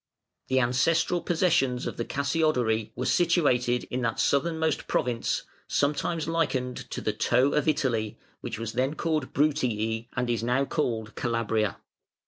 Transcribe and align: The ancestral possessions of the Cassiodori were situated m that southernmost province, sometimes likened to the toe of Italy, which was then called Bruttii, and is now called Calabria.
The 0.47 0.59
ancestral 0.59 1.21
possessions 1.21 1.85
of 1.85 1.95
the 1.97 2.05
Cassiodori 2.05 2.89
were 2.95 3.05
situated 3.05 3.87
m 3.91 4.01
that 4.01 4.19
southernmost 4.19 4.87
province, 4.87 5.43
sometimes 5.67 6.27
likened 6.27 6.89
to 6.89 7.01
the 7.01 7.13
toe 7.13 7.53
of 7.53 7.67
Italy, 7.67 8.17
which 8.39 8.57
was 8.57 8.73
then 8.73 8.95
called 8.95 9.31
Bruttii, 9.31 10.07
and 10.15 10.27
is 10.27 10.41
now 10.41 10.65
called 10.65 11.13
Calabria. 11.13 11.77